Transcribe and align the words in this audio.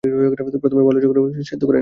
প্রথমে 0.03 0.81
মোচা 0.81 0.99
ভালো 0.99 1.09
করে 1.09 1.43
সেদ্ধ 1.43 1.61
করে 1.63 1.73
নিন। 1.73 1.79